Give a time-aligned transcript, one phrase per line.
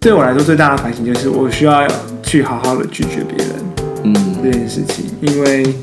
[0.00, 1.84] 对我来说最大的反省就是，我需要
[2.22, 3.56] 去好好的拒绝别人，
[4.04, 5.74] 嗯，这件事情，因为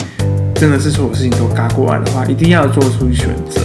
[0.55, 3.61] 真的是所有事情都嘎过来的话，一定要做出选择。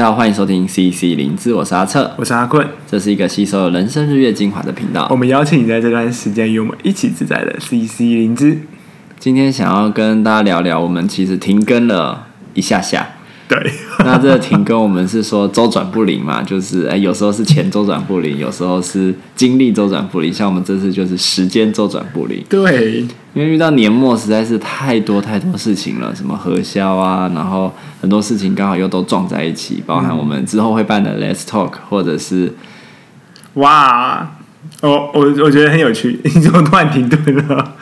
[0.00, 5.06] 家好，欢迎收听 CC 灵芝，我是阿策，我是阿坤，这是一个吸收了人生日月精华的频道。
[5.10, 8.62] 我们邀请你在这段时间与我们一起自在的 CC 灵芝。
[9.18, 13.08] 今天想要跟大家聊聊，我们其实停更了一下下。
[13.50, 13.72] 对，
[14.06, 20.32] 那这个停更，我们是说周转不灵嘛，就是哎，有时候是钱周转不灵，有时候是精力周转不灵。
[20.32, 22.44] 像我们这次就是时间周转不灵。
[22.48, 23.00] 对，
[23.34, 32.54] 因为遇到年末实在是太多太多事情了，什么核销啊，然后很多事情刚好又都撞在一起，包含我们之后会办的 Let's Talk，或者是
[33.54, 34.36] 哇，
[34.80, 37.74] 我我我觉得很有趣， 你怎么突然停顿了？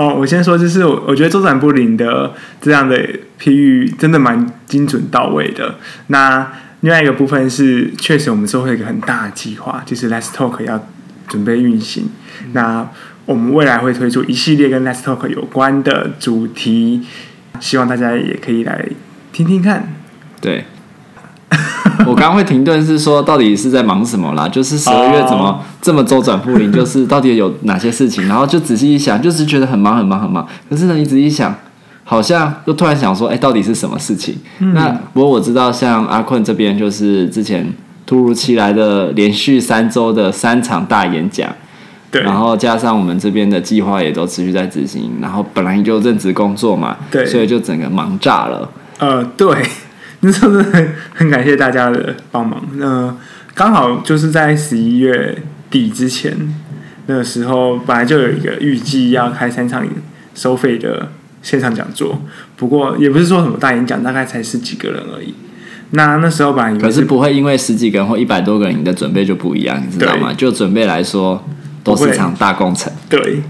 [0.00, 2.96] 哦，我先说，就是我我觉得周转不灵的这样的
[3.38, 5.74] 譬喻真的蛮精准到位的。
[6.06, 10.88] 那另外一个部分是，确实我们之后会有一个很大的计划，就是 Let's Talk 要
[11.28, 12.08] 准备运行。
[12.54, 12.88] 那
[13.26, 17.06] 我们未来会推出一系列跟 Let's Talk 有关的主题，
[17.60, 18.82] 希望大家也可以来
[19.34, 19.92] 听听看。
[20.40, 20.64] 对。
[22.06, 24.48] 我刚刚会停顿，是说到底是在忙什么啦？
[24.48, 26.70] 就是十二月怎么这么周转不灵？
[26.72, 28.26] 就是到底有哪些事情？
[28.28, 30.46] 然后就仔细一想，就是觉得很忙很忙很忙。
[30.68, 31.54] 可是呢，你仔细一想，
[32.04, 34.36] 好像又突然想说，哎，到底是什么事情？
[34.58, 37.72] 嗯、那不过我知道，像阿坤这边，就是之前
[38.06, 41.48] 突如其来的连续三周的三场大演讲，
[42.10, 48.68] 对，然后加上我们这边的计划也都持续在执行，然后本来就任职工作嘛，对，所以就整个忙炸了。
[48.98, 49.48] 呃，对。
[50.22, 52.62] 那时候真的很很感谢大家的帮忙。
[52.74, 53.16] 那
[53.54, 56.36] 刚好就是在十一月底之前，
[57.06, 59.86] 那个时候本来就有一个预计要开三场
[60.34, 61.10] 收费的
[61.42, 62.20] 线上讲座，
[62.56, 65.34] 不过也不是说什么大演讲，大概才十几个人而已。
[65.92, 70.34] 那那时候本来可是不会因为十几个人或一百多个人，你的准备就不一样，你知道吗？
[70.34, 71.42] 就准备来说，
[71.82, 72.92] 都是场大工程。
[73.08, 73.42] 对，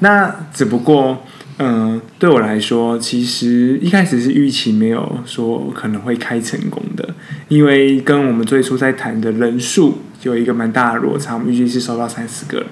[0.00, 1.24] 那只不过。
[1.58, 7.14] 嗯，对我来说，其实一开始是预期没有说可能会开成功的，
[7.48, 12.70] 因为跟我们最初在谈的人数有一个蛮大的落差，我们预计是收到三十个人，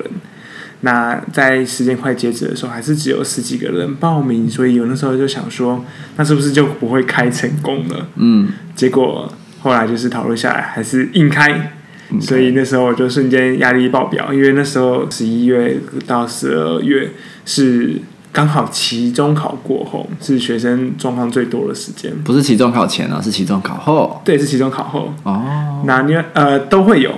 [0.83, 5.83] 那在时间快截止的时候，还是只有十几个人报名，所以有那时候就想说，
[6.17, 8.07] 那是不是就不会开成功了？
[8.17, 11.73] 嗯，结果后来就是讨论下来，还是硬开，
[12.21, 17.11] 所以那时候我就瞬间压力爆表，因为那时候十一月到十二月
[17.47, 18.03] 是。
[18.35, 24.21] 刚好期中考过后是学生状况最多的时间，不是期中考前啊，是期中考后。
[24.25, 25.15] 对，是期中考后。
[25.23, 27.13] 哦，那你呃都会有，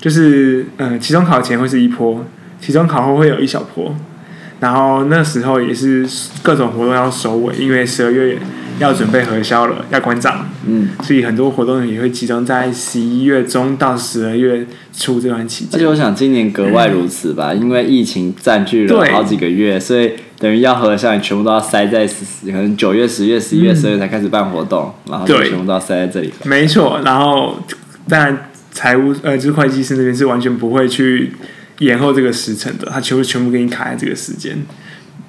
[0.00, 2.24] 就是呃期中考前会是一波，
[2.60, 3.94] 期中考后会有一小波，
[4.58, 6.04] 然后那时候也是
[6.42, 8.36] 各种活动要收尾，因为十二月
[8.80, 10.44] 要准备核销了，要关账。
[10.66, 15.74] 嗯，所以很多活动也会集中在十一月中到十二月初这段期间。
[15.74, 20.10] 而且我想今年格外如此吧，嗯、因为疫情占据了好几个月，所以。
[20.42, 26.32] 等于要核销，你全部都要塞在可能九月、十月、十一月、十二月才开始办活动，嗯、然后就全部都要塞在这里。
[26.42, 27.56] 没错，然后
[28.08, 31.30] 当然财务呃，就是会计师那边是完全不会去
[31.78, 34.58] 延后这个时辰的，他全部全部给你卡在这个时间，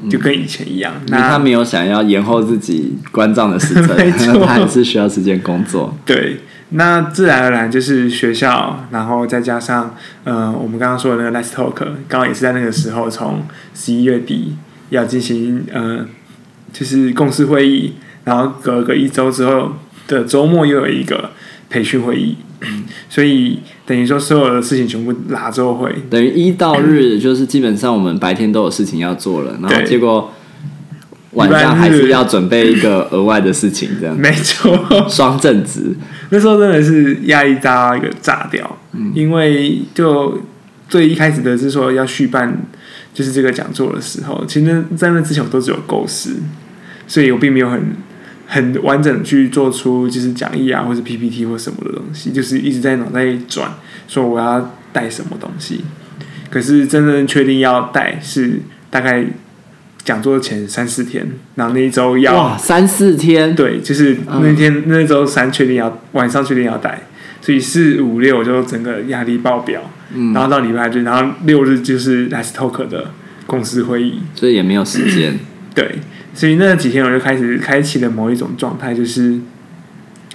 [0.09, 0.91] 就跟以前一样。
[1.09, 5.95] 那、嗯、他没有想要延后自己关账的时程， 没错 他还是需要时间工作。
[6.07, 13.43] 对，那自然而然就是学校，然后再加上呃，我们刚刚说的那个 Let's Talk，刚好也是在那个时候，从
[13.75, 14.55] 十一月底。
[14.93, 16.05] 要进行呃，
[16.71, 17.93] 就是公司会议，
[18.25, 19.73] 然后隔个一周之后
[20.07, 21.31] 的周末又有一个
[21.67, 22.37] 培训会议，
[23.09, 30.31] 所以等于说所有的事情全部拉周会，等于一到日就是基本上我们白天都有事情要做了，然后结果
[31.31, 34.15] 晚上还是要准备一个额外的事情，这样。
[34.15, 34.77] 没错，
[35.09, 35.95] 双正值，
[36.29, 40.39] 那时候真的是压力大到一个炸掉，嗯，因为就
[40.87, 42.55] 最一开始的是说要续办。
[43.13, 46.37] 就是这个讲座的时候，其实在那之前我都只有构思，
[47.07, 47.79] 所以我并没有很
[48.47, 53.71] 很完整的去做出就是讲义啊，或者 PPT 或什么的东西，就是一直在脑袋里转，
[54.07, 55.81] 说我要带什么东西。
[56.49, 59.25] 可是真正确定要带是大概
[60.03, 61.25] 讲座前三四天，
[61.55, 67.03] 然后那一周要哇三四天，对，就是那天、嗯、那周三确定要晚上确定要带，
[67.41, 69.81] 所以四五六就整个压力爆表。
[70.33, 73.11] 然后到礼拜日，然后六日就是 Let's Talk 的
[73.45, 75.39] 公司会议，所以也没有时间。
[75.75, 75.99] 对，
[76.33, 79.39] 所以那几天我就开始开启了某一种状态，就是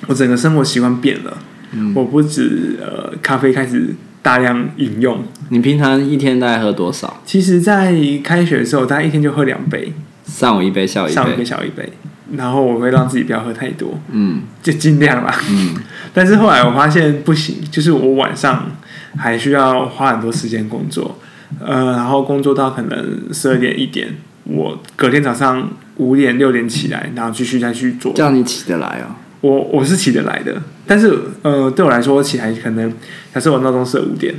[0.07, 1.39] 我整个生活习惯变了。
[1.73, 5.23] 嗯、我不止呃咖啡开始大量饮用。
[5.51, 7.23] 你平常一天大概喝多少？
[7.25, 7.95] 其实，在
[8.25, 9.93] 开学的时候，大概一天就喝两杯。
[10.29, 11.93] 上午一杯，下午一杯，上午一杯，下午一杯。
[12.37, 15.35] 然后我会让自己不要喝太多，嗯，就尽量啦。
[15.49, 15.75] 嗯，
[16.13, 18.71] 但是后来我发现不行，就是我晚上
[19.17, 21.19] 还需要花很多时间工作，
[21.59, 24.15] 呃，然后工作到可能十二点一点，
[24.45, 28.13] 我隔天早上五点六点起来，然后继续再去做。
[28.15, 29.17] 这样你起得来啊？
[29.41, 30.55] 我我是起得来的，
[30.87, 32.93] 但是呃，对我来说，我起来可能
[33.33, 34.35] 假设我闹钟设五点，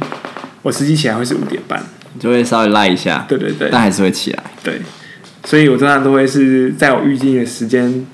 [0.62, 1.82] 我实际起来会是五点半，
[2.20, 3.26] 就会稍微赖一下。
[3.28, 4.44] 对对对，但还是会起来。
[4.64, 4.80] 对。
[5.46, 8.06] 所以我通常都会是在我预计的时间，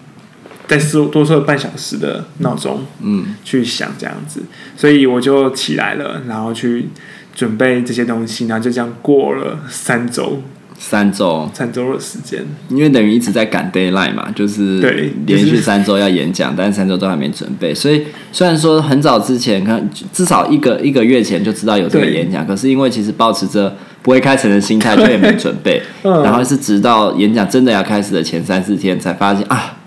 [0.67, 4.41] 再设多设半小时的闹钟，嗯，去想这样子，
[4.77, 6.87] 所以我就起来了，然后去
[7.33, 10.43] 准备这些东西，然后就这样过了三周，
[10.77, 23.75] 三周，三周的时间，因为等于一直在赶 deadline 嘛，就是对，连续三周要演讲，但是三周都还没准备，所以虽然说很早之前，可能至少一个一个月前就知道有这个演讲，可是因为其实保持着。
[24.05, 29.77] 不会开成的心态，就也没准备， 然后是直到演讲真的要开始的前三四天，才发现啊，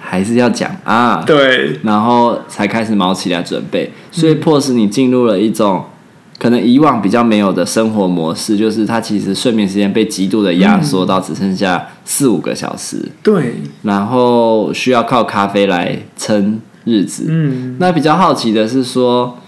[0.00, 5.84] 还是要讲啊，对，然后才开始毛起来准备，所以迫使你进入了一种
[6.40, 19.38] 可能以往比较没有的生活模式，就是他其实睡眠时间被极度的压缩到只剩下四五个小时，对，然后需要靠咖啡来撑日子，嗯，那比较好奇的是说。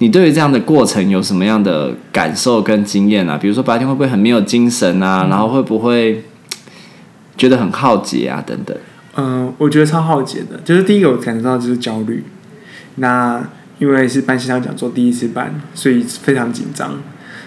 [0.00, 3.36] 你对于这样的过程有什么样的感受跟经验啊？
[3.36, 5.24] 比如说白天会不会很没有精神啊？
[5.26, 6.24] 嗯、然后会不会
[7.36, 8.42] 觉得很耗竭啊？
[8.46, 8.74] 等等。
[9.16, 10.58] 嗯、呃，我觉得超耗竭的。
[10.64, 12.24] 就是第一个我感觉到就是焦虑。
[12.94, 13.46] 那
[13.78, 16.98] 因为是办线上讲座第一次办，所以非常紧张。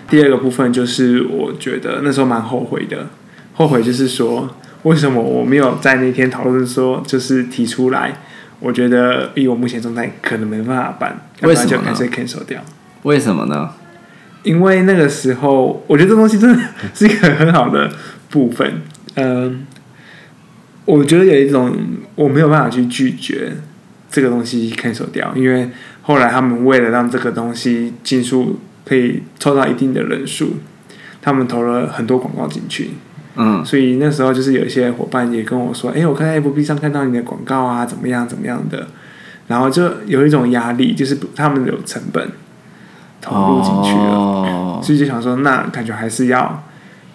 [0.08, 3.08] 第二个部分就是我觉得那时候蛮后悔的。
[3.56, 4.48] 后悔就是说，
[4.84, 8.22] 为什么我没有在那天讨论说，就是提出来。
[8.63, 12.62] 我觉得以我目前状态，可能没办法办，为什么就干脆 cancel 掉。
[13.01, 13.71] 为什么呢？
[14.44, 16.63] 因为那个时候，我觉得这东西真的
[16.94, 17.92] 是一个很好的
[18.30, 18.81] 部分。
[19.15, 19.68] 嗯，
[20.86, 21.75] 我觉得有一种
[22.15, 23.51] 我没有办法去拒绝
[24.10, 25.69] 这个东西 cancel 掉，因为
[26.01, 30.54] 后来他们为了让这个东西进数可以抽到一定的人数，
[31.21, 32.92] 他们投了很多广告进去。
[33.36, 38.88] 嗯，所以那时候就是有一些伙伴也跟我说：“哎、欸，我看在 FB 上看到你的广告啊，怎么样怎么样的。”
[39.48, 42.30] 然后就有一种压力，就是他们有成本
[43.20, 46.64] 投入进去了，哦、所以就想说，那感觉还是要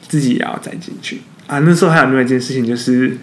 [0.09, 1.59] 自己也要再进去啊。
[1.61, 3.17] 那时候还有另外一件事情，就是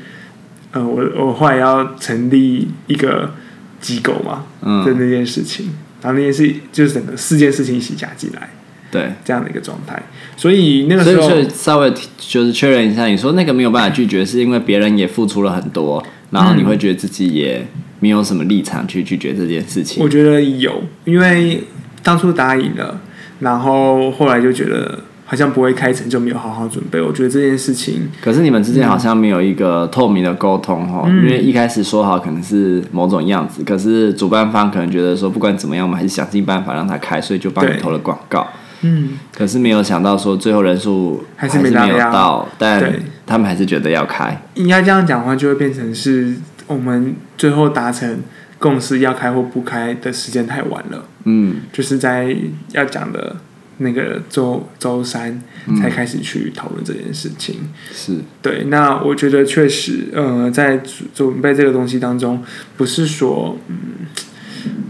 [0.72, 3.32] 呃，我我后来要成立一个
[3.80, 5.68] 机构嘛，嗯，的那件事情，
[6.02, 8.50] 然后那件事就是整个四件事情一起加进来。
[8.96, 10.02] 对，这样的一个状态，
[10.36, 17.66] 所以那个时候，所以稍微就是确认一下，你说那个没有办法拒绝，是因为别人也付出了很多，然后你会觉得自己也
[18.00, 20.04] 没有什么立场去拒绝这件事情。
[20.04, 21.64] 我觉得有，因为
[22.04, 23.00] 当初答应了，
[23.40, 27.02] 然后后来就觉得好像不会开成，就没有好好准备。
[27.02, 38.48] 我觉得这件事情，可是你们之间好像没有一个透明的沟通哈，嗯、因为一开始说好可能是某种样子，可是主办方可能觉得说不管怎么样，我们还是想尽办法让他开，所以就帮你投了广告。
[38.82, 42.94] 嗯，可是没有想到说最后人数还是没有到，但
[43.26, 44.40] 他们还是觉得要开。
[44.54, 46.36] 应该这样讲的话，就会变成是
[46.68, 48.22] 我们最后达成
[48.60, 51.06] 共识要开或不开的时间太晚了。
[51.24, 52.36] 嗯，就是在
[52.74, 53.38] 要讲的
[53.78, 55.42] 那个周周三
[55.82, 57.62] 才开始去讨论这件事情。
[57.92, 60.80] 是对，那我觉得确实，呃，在
[61.16, 62.44] 准备这个东西当中，
[62.78, 63.78] 不是说嗯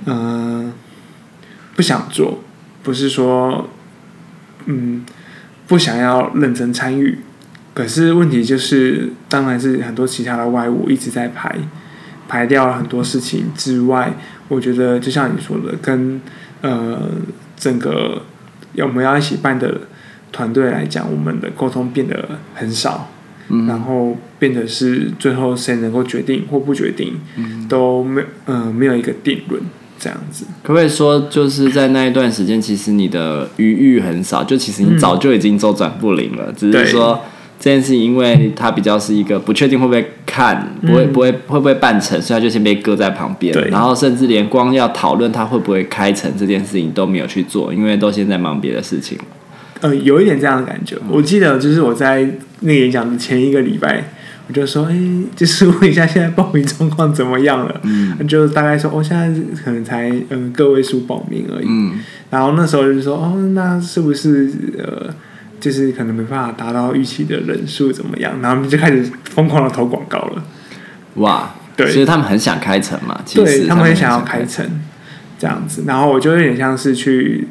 [0.06, 0.15] 嗯、
[0.65, 0.74] 呃、
[1.75, 2.39] 不想做，
[2.84, 3.70] 不是说。
[4.66, 5.06] 嗯，
[5.68, 7.20] 不想要认真参与，
[7.74, 11.56] 可是问题就是，当然是很多其他的外物一直在排，
[12.28, 14.14] 排掉了很多事情之外，
[14.48, 16.22] 我觉得就像你说的，跟
[16.62, 17.10] 呃
[17.56, 18.24] 整个
[18.74, 19.82] 要我们要一起办的
[20.32, 23.10] 团队来讲，我们的沟通变得很少，
[23.50, 29.62] 嗯、然后变得是最后谁能够决定或不决定，嗯、都没嗯、呃、没有一个定论。
[30.06, 37.20] 这样子，可不可以说，就是在那一段时间，其实你的余裕很少，就其实你早就已经周转不灵了，嗯、只是说
[37.60, 49.18] 这件事情，因为它比较是一个不确定会不会看，不会不会会不会办成，所以它就先被搁在旁边，然后甚至连光要讨论它会不会开成这件事情都没有去做，因为都现在忙别的事情。
[49.82, 54.12] 呃，有一点这样的感觉，我记得就是我在那个演讲的前一个礼拜。
[54.48, 57.82] 我就说，哎、欸，就是问一下现在报名状况怎么样了？
[57.84, 59.28] 嗯，就大概说，哦，现在
[59.64, 61.66] 可能才嗯个位数报名而已。
[61.68, 62.00] 嗯，
[62.30, 65.14] 然后那时候就说，哦，那是不是呃，
[65.60, 68.40] 就是可能没办法达到预期的人数怎么样？
[68.42, 70.44] 然后就开始疯狂的投广告了。
[71.16, 74.64] 哇，对，其实他们很想开城嘛，其实，他们很想要开城
[75.40, 75.84] 这样子。
[75.88, 77.48] 然后我就有点像是去，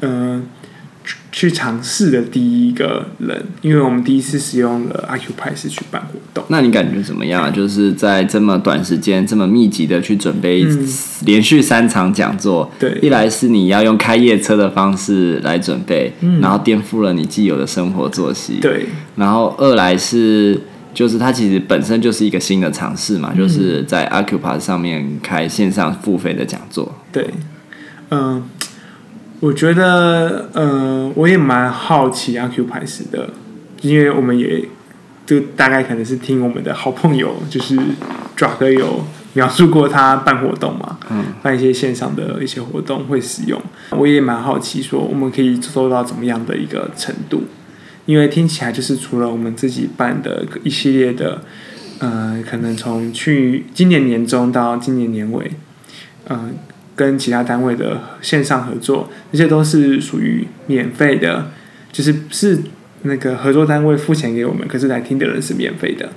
[0.00, 0.42] 嗯、呃，
[1.32, 6.44] 去尝试的第一个人，因为我们第一次使用了 Accuprice 去办活动。
[6.48, 7.52] 那你感觉怎么样？
[7.52, 10.66] 就是在这么短时间、这么密集的去准备
[11.24, 20.60] 连续三场讲座，嗯、对，一来是你要用开夜车的方式来准备，嗯、然后颠覆了你既有的生活作息，对，然后二来是
[20.92, 27.30] 就是它其实本身就是一个新的尝试嘛，嗯、就是在 Accuprice 上面开线上付费的讲座，对，
[28.10, 28.42] 嗯、呃。
[29.42, 33.28] 我觉得，呃，我也蛮好奇 Accuprice 的，
[33.80, 34.64] 因为我们也
[35.26, 37.76] 就大概可能是听我们的好朋友，就是
[38.36, 43.60] 爪哥有描述过他办活动嘛，嗯，办一些线上的一些活动会使用。
[43.90, 47.42] 我也蛮好奇，说我们可以做到怎么样的一个程度？
[48.06, 51.42] 因为听起来就是除了我们自己办的一系列的，
[51.98, 55.50] 呃，可能从去今年年中到今年年尾，
[56.28, 56.50] 嗯、呃。
[56.94, 61.50] 跟其他单位的线上合作，这些都是属于免费的，
[61.90, 62.58] 就是是
[63.02, 66.10] 那个合作单位付钱给我们，可是来听的人是免费的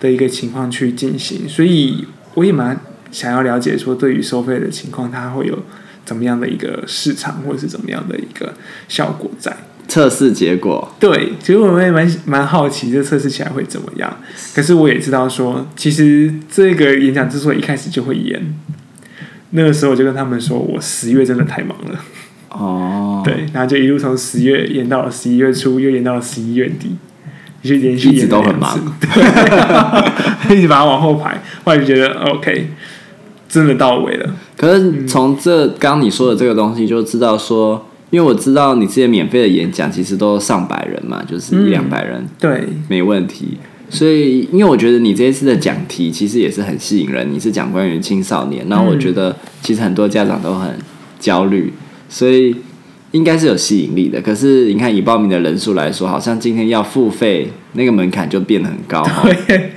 [0.00, 1.48] 的一个情况去进行。
[1.48, 2.80] 所以我也蛮
[3.12, 5.58] 想要了解说，对于收费的情况，它会有
[6.04, 8.54] 怎么样的一个市场，或者是怎么样的一个
[8.88, 9.54] 效果在
[9.86, 10.92] 测试结果。
[10.98, 14.16] 对，其实我们也蛮蛮好奇，这测试起来会怎么样。
[14.54, 18.54] 可是我也知道说，其实这个演讲之所以一开始就会延。
[19.56, 21.98] 那个时候我就跟他们说，我十月真的太忙了。
[22.48, 26.96] 哦，对，然后就一路从十月延到了十一月初，又延到了十一月底，
[27.62, 29.08] 就连续一直都很忙，对，
[30.56, 31.40] 一直把它往后排。
[31.64, 32.68] 后来就觉得 OK，
[33.48, 34.34] 真的到位了。
[34.56, 43.58] 可是从这刚你说的这个东西，就知道说，因为我知道你这些免费的演讲其实都上百人嘛，就是一两百人，嗯、对，没问题。
[43.94, 50.68] 所以，因为我觉得你这一次的讲题其实也是很吸引人，你是讲关于青少年，然后我觉得其实很多家长都很
[51.20, 51.72] 焦虑，
[52.08, 52.56] 所以
[53.12, 54.20] 应该是有吸引力的。
[54.20, 59.08] 可是你看以报名的人数来说，好像今天要付费，那个门槛就变得很高。
[59.46, 59.74] 对，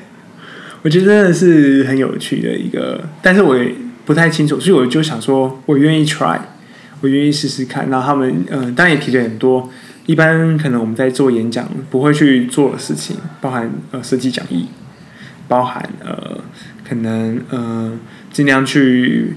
[0.81, 3.71] 我觉得真的是很有趣的一个，但是我也
[4.03, 6.39] 不太清楚，所以我就想说，我愿意 try，
[7.01, 7.87] 我愿意试试看。
[7.91, 9.69] 然后他们，嗯，当然也提了很多。
[10.07, 14.67] 一般可能我们在做演讲不会去做的事情，包含呃设计讲义，
[15.47, 16.39] 包含呃
[16.87, 17.91] 可能呃
[18.31, 19.35] 尽量去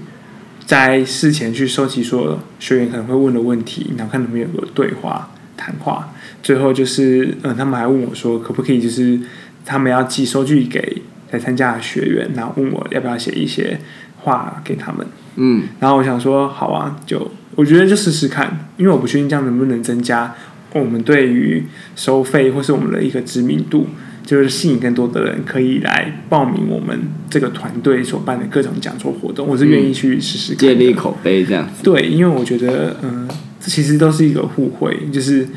[0.65, 6.13] 在事前去收集说学员可能会问的问题，然后看能不能有个对话谈话。
[6.41, 9.19] 最后就是呃他们还问我说可不可以就是
[9.65, 11.01] 他们要寄收据给
[11.31, 13.77] 来参加的学员，然后问我要不要写一些
[14.21, 15.05] 话给他们。
[15.35, 20.33] 嗯，然后我想说好啊，就我觉得就试试看，因为我不确定这样能不能增加。
[20.73, 21.63] 我们对于
[21.95, 23.87] 收费或是我们的一个知名度，
[24.25, 26.97] 就是吸引更多的人可以来报名我们
[27.29, 29.47] 这个团队所办的各种讲座活动。
[29.47, 31.83] 我是愿意去试试看，建立口碑这样子。
[31.83, 33.27] 对，因为我觉得，嗯，
[33.59, 35.47] 这其实都是一个互惠，就是，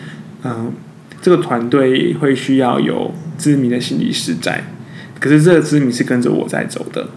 [0.43, 0.73] 嗯，
[1.23, 4.65] 这个团队会需要有知名的心理师在，
[5.21, 7.09] 可是这个知名是跟着我在走的，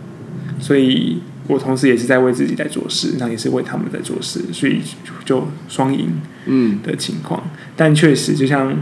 [0.59, 1.17] 所以。
[1.47, 4.81] 我同时也是在为自己在做事，那也是为他们在做事，所以
[5.23, 6.11] 就双赢
[6.45, 7.41] 嗯的情况。
[7.45, 8.75] 嗯、但确实，就像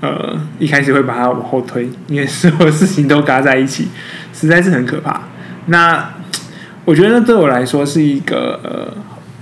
[0.00, 3.86] 呃一开始会把它往后推，因为所有事情都嘎在一起，
[4.34, 5.22] 实在是很可怕。
[5.66, 6.14] 那
[6.84, 8.92] 我觉得对我来说是一个呃，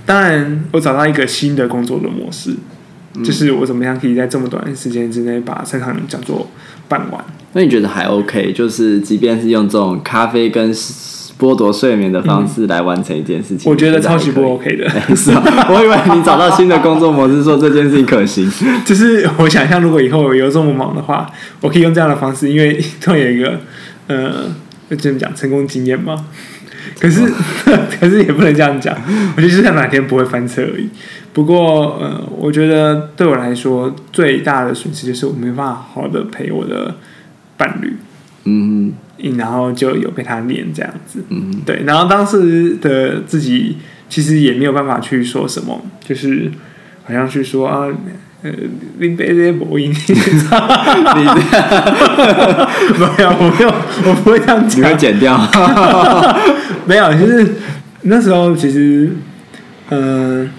[0.05, 2.55] 当然我找到一个新的工作的模式，
[3.15, 6.47] 嗯、就是我怎么样可以在这么短的时间之内把三场讲座
[6.87, 7.25] 办完。
[7.53, 8.53] 那你觉得还 OK？
[8.53, 10.71] 就是即便是用这种咖啡跟。
[11.39, 14.89] 剥夺睡眠的方式来完成一件事情，嗯、我觉得超级不 OK 的。
[15.15, 18.51] 是啊，我以为你找到新的工作模式，说这件事情可行。
[18.85, 21.31] 就是我想象，如果以后有这么忙的话，
[21.61, 23.57] 我可以用这样的方式，因为突然有一个
[24.07, 24.53] 呃，
[24.97, 26.25] 这么讲成功经验嘛。
[26.99, 27.31] 可是，哦、
[27.99, 28.93] 可是也不能这样讲。
[29.37, 30.89] 我就像哪天不会翻车而已。
[31.31, 36.95] 不过，呃，我觉得对我来说最大的损失就是我没办法好好的陪我的
[37.55, 37.93] 伴侣。
[39.21, 39.37] 嗯。
[39.37, 41.83] 然后就有被他念这样子，嗯，对。
[41.85, 46.51] 然后当时的自己其实也没有办法去说什么，就是
[47.03, 47.87] 好像去说啊，
[48.41, 48.51] 呃，
[48.99, 51.37] 林贝贝播音， 你这样，
[52.97, 53.73] 没有，我没有，
[54.05, 55.37] 我不会这样讲，你会剪掉
[56.87, 57.55] 没有，就是
[58.03, 59.11] 那时候其实，
[59.89, 60.49] 嗯、呃，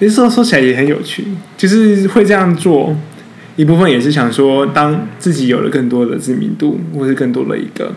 [0.00, 1.24] 其实说说起来也很有趣，
[1.56, 2.96] 就是会这样做。
[3.56, 7.92] 一部分也是想说，当自己有了更多的知名度，或是更多的一个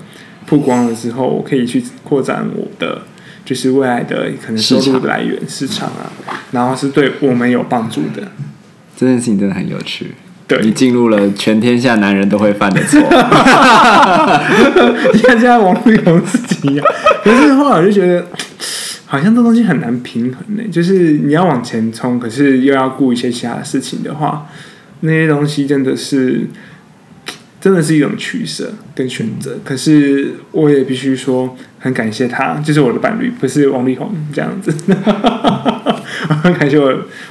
[0.46, 3.02] 曝光了之后，我可以去扩展我的，
[3.44, 6.12] 就是未来的可能收入的来源市场啊，
[6.52, 8.32] 然后是对我们有帮助的。
[8.96, 10.08] 这件事情真的很有趣，
[10.48, 13.00] 对，你进入了全天下男人都会犯的错。
[15.14, 16.86] 你看现在网络有自己一样，
[17.24, 18.26] 可是后来我就觉得
[19.06, 20.64] 好像这东西很难平衡呢。
[20.72, 24.46] 就是你要往前冲，可是又要顾一些其他事情的话，
[25.02, 26.48] 那些东西真的是。
[27.62, 34.72] 真的是一种取舍跟选择，可是我也必须说，很感谢他，就是我的伴侣，不是王力宏这样子。
[36.42, 36.86] 很感谢我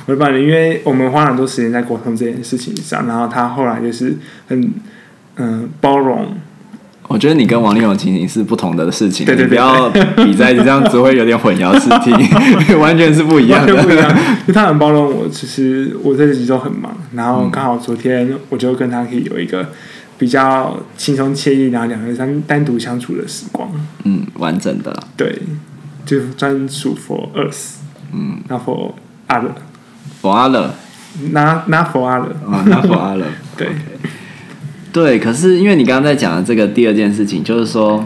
[0.04, 4.70] 我的伴侣，因为我们花很多时间在沟通这件事情上，然后他后来就是很
[5.36, 6.36] 嗯、包容。
[7.08, 9.90] 我觉得你跟王力宏情形是不同的事情，对对对，不要
[10.24, 12.14] 比在一起，这样子会有点混淆视听，
[12.78, 13.74] 完全是不一样的。
[13.82, 14.14] 不一样，
[14.46, 19.66] 就他很包容我，其实我这几周很忙，然后刚好昨天我就跟他可以有一个。
[20.18, 23.70] 比较轻松惬意，然后两个人单单独相处的时光，
[24.02, 25.32] 嗯，完整的，对，
[26.04, 27.76] 就专属 for us，
[28.12, 28.94] 嗯，not for
[29.28, 33.70] other，for other，not not for other，not for other， 对，okay.
[34.92, 38.04] 对，可是因为你刚刚在讲的这个第二件事情，就是说，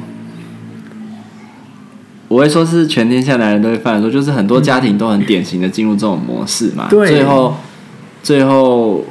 [2.28, 7.56] 我会说是全天下男人都会犯的错，就是很多家庭都很典型的进入这种模式嘛，对，最后，
[8.22, 9.04] 最后。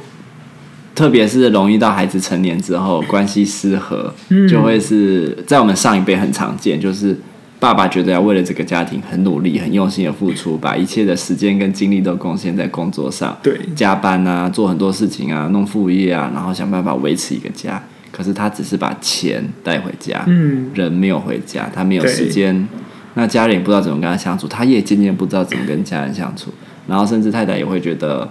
[0.94, 4.12] 特别是容易到孩子成年之后，关系失和，
[4.46, 7.18] 就会是在我们上一辈很常见，就是
[7.62, 17.80] 爸爸觉得要为了这个家庭很努力、很用心的付出，把一切的时间跟精力都贡献在工作上，对，加班啊，做很多事情啊，弄副业啊，然后想办法维持一个家。
[18.10, 22.66] 可是他只是把钱带回家，嗯，人没有回家，他没有时间，
[23.14, 26.50] 那家人也不知道怎么跟他相处，他也渐渐不知道怎么跟家人相处，
[26.88, 28.28] 然后甚至太太也会觉得，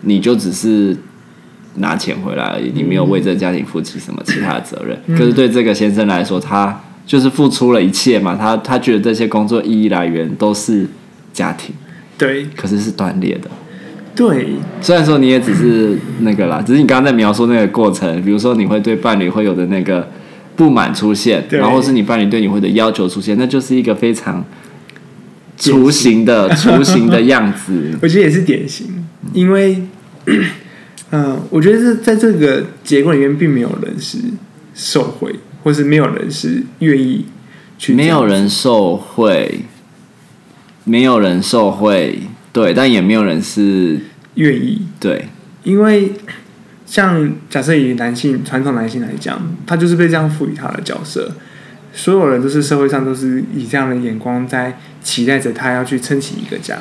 [0.00, 0.96] 你就只是。
[1.78, 4.96] 拿钱回来而已，你没有为这个家庭负起什么其他的责任。
[5.06, 8.36] 嗯、可是对这个先生来说，他就是付出了一切嘛。
[8.36, 10.86] 他他觉得这些工作意义来源都是
[11.32, 11.74] 家庭，
[12.16, 13.50] 对，可是是断裂的。
[14.14, 14.48] 对，
[14.80, 20.08] 虽然说你也只是那个啦，只是你刚刚在描述那个过程，比如说你会对伴侣会有的那个
[20.54, 24.44] 不满出现，然后是你伴侣对你会的要求出现，那就是一个非常
[25.56, 27.96] 雏形的 雏形的样子。
[28.02, 29.82] 我觉得也是典型，因为。
[31.10, 34.18] 嗯，我觉得是在这个结构里面，并没有人是
[34.74, 35.32] 受惠，
[35.64, 37.26] 或是没有人是愿意
[37.76, 37.92] 去。
[37.94, 39.62] 没有人受贿，
[40.84, 42.20] 没有人受贿，
[42.52, 43.98] 对，但也没有人是
[44.34, 44.86] 愿意。
[45.00, 45.28] 对，
[45.64, 46.12] 因为
[46.86, 51.32] 像假设以男性传统男性来讲，他就是被这样赋予他的角色，
[51.92, 56.76] 所有人都是社会上都是以这样的眼光在期待着他要去撑起一个家，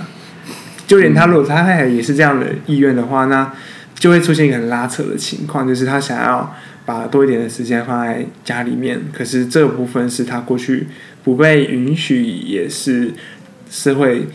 [0.86, 3.52] 就连他如果他太太也是这样的意愿的话，那。
[3.96, 6.54] 就会出现一个很拉扯的情况，就是他想要
[6.86, 10.88] 把多一点的时间放在家里面，可是这部分是他过去
[11.24, 13.14] 不被允许，也是
[13.70, 14.28] 社会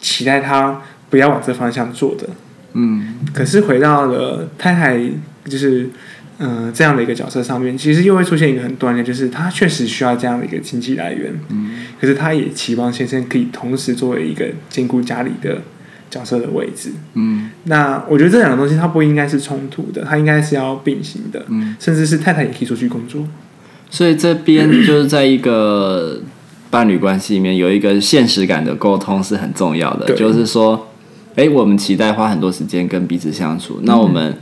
[0.00, 2.28] 期待他不要往这方向做的。
[2.74, 4.98] 嗯，可是回到了太太，
[5.46, 5.88] 就是
[6.38, 11.32] 嗯、呃、这样的一个角色上面，其实又会出现一个很断裂，就是他确实需要这样的一个经济来源。
[11.48, 15.62] 嗯，可是他也期望先生可以同时作为一个兼顾家里的。
[16.10, 23.22] 角色的位置，嗯，那我觉得这两个东西它不应该是冲突的，它应该是要并行的，嗯，甚至是太太也可以出去工作。
[23.90, 26.20] 所以这边就是在一个
[26.70, 30.88] 伴侣关系里面有一个现实感的沟通是很重要的，就是说，
[31.34, 34.36] 哎，我们期待花很多时间跟彼此相处，那我们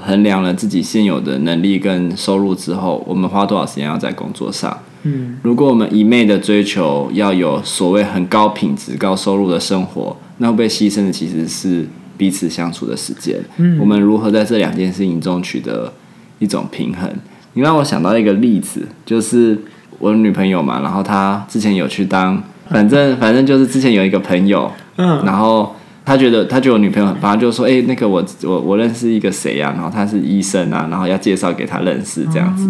[0.00, 4.78] 衡量了自己现有的能力跟收入之后，我们花多少时间要在工作上？
[5.04, 10.16] 嗯，如果我们一昧的追求要有所谓很高品质、高收入的生活。
[10.38, 11.86] 那会被牺牲的其实是
[12.16, 13.36] 彼此相处的时间。
[13.56, 15.92] 嗯，我们如何在这两件事情中取得
[16.40, 17.08] 一种平衡？
[17.52, 19.56] 你让我想到一个例子，就是
[20.00, 29.72] 我的女朋友嘛，然后她之前有去当，反正反正就是之前有一个朋友，嗯，然后他觉得他觉得我女朋友很棒，就说：“哎，那个我我我认识一个谁呀？
[29.76, 32.68] 然后他是医生啊，然后要介绍给他认识这样子。”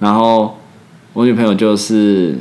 [0.00, 0.56] 然后
[1.12, 2.38] 我女朋友就是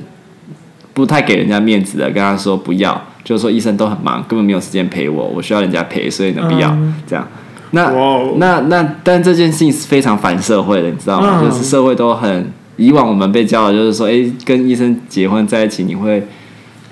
[0.94, 3.02] 不太给人家面子的，跟他说不要。
[3.24, 7.26] 就是说医生都很忙，根本没有时间陪我，我需要人家陪，所以呢，必要、嗯、这样。
[7.70, 11.40] 那、哦、那那，但这件事情是非常反社会的，你知道吗？
[11.40, 16.24] 嗯、就是社会都很以往我们被教的，就是说，哎，跟医生结婚在一起，你会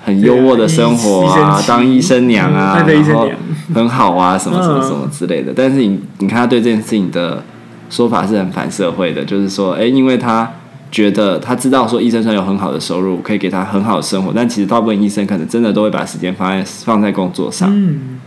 [0.06, 3.28] 很优渥的生活啊，当医生娘啊，嗯、然后
[3.74, 5.52] 很好啊，什么什么什么之类的。
[5.52, 7.44] 嗯、但是你你看他对这件事情的
[7.90, 10.48] 说法是很反社会的，就是说，哎，因为他。
[10.92, 17.70] 觉得他知道说医生虽然有很好的收入，可以给他很好的生活，但其实大部分医生可能真的都会把时间放在放在工作上。
[17.72, 18.20] 嗯，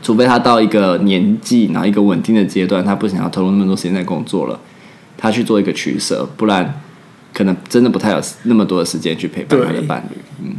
[0.00, 4.60] 除非他到一个年纪，然后一个稳定的阶段，他不想要投入那么多时间在工作了，
[5.16, 6.80] 他去做一个取舍，不然
[7.34, 10.16] 可能真的不太有那么多的时间去陪伴他的伴侣。
[10.44, 10.54] 嗯，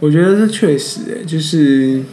[0.00, 2.04] 我觉得这确实，就是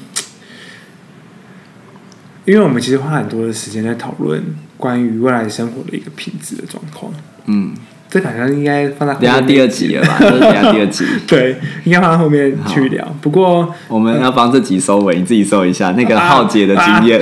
[2.46, 4.42] 因为我们其实花很多的时间在讨论
[4.78, 7.12] 关于未来生活的一个品质的状况。
[7.48, 7.74] 嗯。
[8.20, 10.18] 这好像应该放在等下第二集了吧？
[10.22, 11.06] 就是等下第二集。
[11.28, 13.16] 对，应该放在后面去聊。
[13.22, 17.22] 不过我们要帮这集收尾，你自己收一下那个浩劫的经验。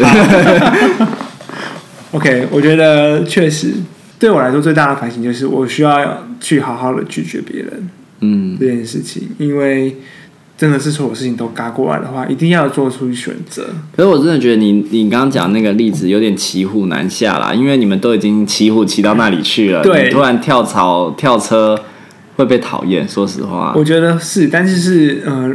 [2.11, 3.73] OK，我觉得确实
[4.17, 7.89] 对我来说最大的反省就是，我需要去好好的拒绝别人。
[8.21, 9.95] 嗯，这件事情，因为。
[10.57, 13.67] 真的是所有事情都嘎过来的话，一定要做出选择。
[13.95, 21.77] 可是我真的觉得你你刚刚讲那个例子有点骑虎难下啦，因为你们都已经骑虎骑到那里去了，对，你突然跳槽跳车
[22.37, 23.05] 会被讨厌。
[23.05, 25.51] 说实话，我觉得是，但是是呃，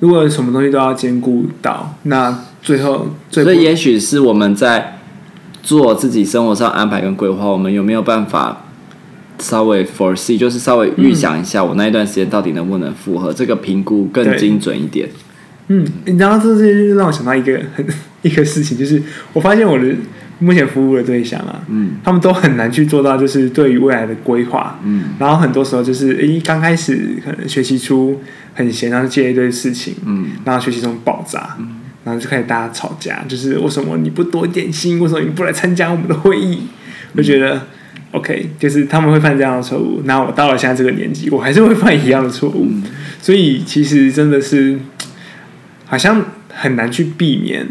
[0.00, 4.98] 如果什么东西都要兼顾到，那最后最所以也许是我们在
[5.62, 8.64] 做自己生活上安排跟规划，我们有没有办法？
[9.40, 15.08] 稍微 foresee 就是稍微预想一下，我那一段时间到底能不能复合这个评估更精准一点。
[15.68, 15.86] 嗯，
[16.18, 17.86] 然后这这就让我想到一个很
[18.22, 19.02] 一个事情，就是
[19.34, 19.84] 我发现我的
[20.38, 28.18] 目前服务的对象啊，嗯，他们都很难去做到，就是对于未来的规划，嗯，然后很多时候就是，诶，刚开始可能学习出
[28.54, 36.60] 很闲，然后接一堆事情，嗯，然后学习中爆炸，嗯，然后就开始大家吵架，就是为什么你不多点心，为什么你不来参加我们的会议？
[37.14, 37.60] 我觉得。
[38.12, 42.82] OK，就是他们会犯这样的错误，那我到了现在这个年纪，我还是会犯一样的错误，嗯、
[43.20, 44.78] 所以其实真的是
[45.84, 47.68] 好像很难去避免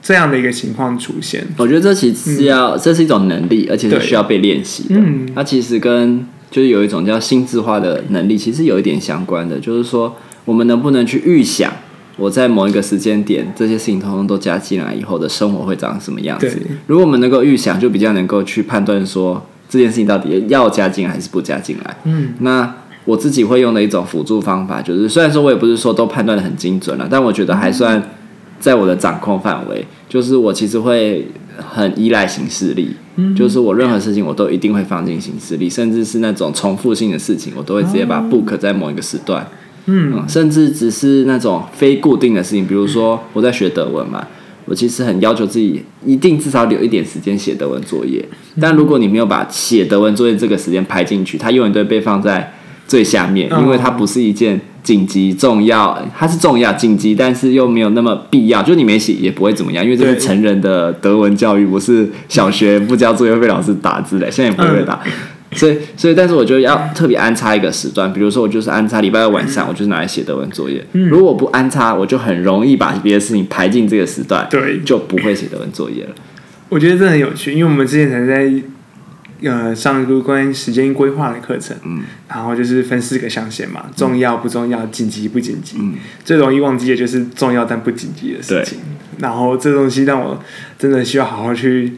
[0.00, 1.46] 这样的一个情况出现。
[1.58, 4.94] 我觉得这其实是要，嗯、这是一种能力，而且是需要被练习的。
[4.98, 11.70] 嗯，它其实跟就是有一种叫心智化的能力，其实有一点相关的，就是说我们能不能去预想。
[12.18, 16.60] 我在某一个时间点，这些事情通通都加进来以后的生活会长什么样子？
[16.86, 21.96] 如果我们能够预想，就比较能够去判断说这件事情到底要加进来还是不加进来。
[22.04, 28.02] 嗯，那我自己会用的一种辅助方法，就是虽然说我也不是说都判断的很精准了，但我觉得还算
[28.58, 29.86] 在我的掌控范围。
[30.08, 39.46] 就是我其实会很依赖行事力，嗯，就是我任何事情我都一定会放进行事力，甚至是那种重复性的事情，我都会直接把 book 在某一个时段。
[39.90, 44.22] 嗯，甚至只是那种非固定的事情，比如说我在学德文嘛，
[44.66, 48.22] 我其实很要求自己一定至少留一点时间写德文作业。
[48.60, 52.52] 但如果你没有把写德文作业这个时间排进去，它永远都会被放在
[52.86, 58.62] 最下面，因为它不是一件紧急重要，它是重要紧急，但是又没有那么必要。
[58.62, 65.00] 就你没写也不会怎么样，因为这是成人的德文教育，不是小学不交作业会被老师打之类，现在也不会被打。
[65.58, 70.84] 所以，所以，但是我就要特别安插一个时段，比如说我就是安插礼拜二晚上，我就是拿来写德文作业。
[70.92, 76.10] 嗯、如果我不安插，我就很容易把别的事情排进这个时段，对，就不会写德文作业了。
[76.68, 78.52] 我觉得这很有趣，因为我们之前才在
[79.42, 85.94] 呃上一个关于时间规划的课程，嗯，然后就是分四个象限嘛，重要不重要，紧急不紧急，嗯、
[86.24, 88.78] 最容易忘记的就是重要但不紧急的事情。
[88.78, 88.84] 对
[89.20, 90.40] 然后这东西让我
[90.78, 91.94] 真的需要好好去。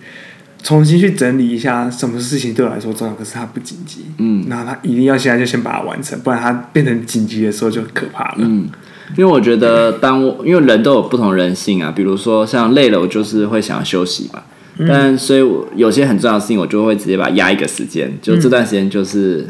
[0.63, 4.05] 重新去整理一下，什么事情对我来说重要，可是它不紧急。
[4.19, 8.37] 嗯，那他一定要现在就先把它完成，不然它变成紧急的时候就可怕了。
[8.39, 8.69] 嗯，
[9.17, 14.43] 因为我觉得，当我因为人都有不同人性啊，比如说像累了，我就是会想要休息嘛。
[14.79, 19.47] 嗯、但所以，我有些很重要的事情，我就会直接把它压一个时间，就这段时间就是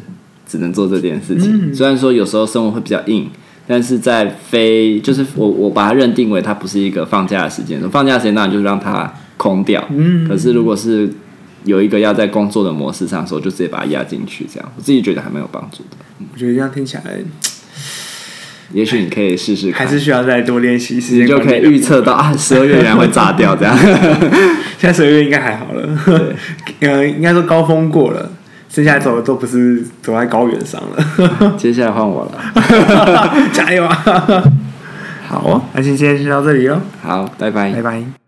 [0.46, 1.70] 只能做这件事情。
[1.70, 3.28] 嗯、虽然说有时候生活会比较硬，
[3.66, 9.12] 但是在非就是我我把它认定为它不是一个放假的时间，放假的时间当然就是让它。
[9.40, 11.10] 空掉，嗯，可是如果是
[11.64, 15.96] 有一个要在工作的模式上的时候，就直接把它压进去，这样我自己觉得还蛮有帮助的。
[16.30, 17.02] 我觉得这样听起来，
[18.74, 23.74] 也许你可以试试看，还是需要再多练习，你就可以预测到 啊，十二月原来会炸掉这样。
[24.76, 26.36] 现在十二月应该还好了，对。
[26.90, 28.30] 呃，应该说高峰过了，
[28.68, 31.54] 剩下来走的都不是走在高原上了。
[31.56, 34.44] 接下来换我了，加油啊！
[35.26, 38.10] 好啊，那今天先到这里喽，好，拜拜，拜拜。